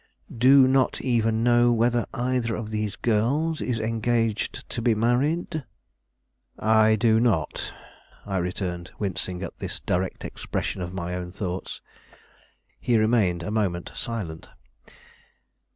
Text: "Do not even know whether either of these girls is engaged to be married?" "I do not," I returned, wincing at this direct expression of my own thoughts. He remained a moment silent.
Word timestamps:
"Do 0.35 0.67
not 0.67 0.99
even 1.01 1.43
know 1.43 1.71
whether 1.71 2.07
either 2.11 2.55
of 2.55 2.71
these 2.71 2.95
girls 2.95 3.61
is 3.61 3.79
engaged 3.79 4.67
to 4.71 4.81
be 4.81 4.95
married?" 4.95 5.63
"I 6.57 6.95
do 6.95 7.19
not," 7.19 7.71
I 8.25 8.37
returned, 8.37 8.89
wincing 8.97 9.43
at 9.43 9.59
this 9.59 9.79
direct 9.79 10.25
expression 10.25 10.81
of 10.81 10.91
my 10.91 11.13
own 11.13 11.31
thoughts. 11.31 11.81
He 12.79 12.97
remained 12.97 13.43
a 13.43 13.51
moment 13.51 13.91
silent. 13.93 14.49